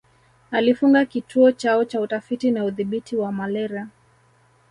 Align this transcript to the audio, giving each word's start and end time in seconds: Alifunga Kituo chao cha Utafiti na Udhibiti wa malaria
Alifunga 0.51 1.05
Kituo 1.05 1.51
chao 1.51 1.85
cha 1.85 2.01
Utafiti 2.01 2.51
na 2.51 2.65
Udhibiti 2.65 3.15
wa 3.15 3.31
malaria 3.31 3.87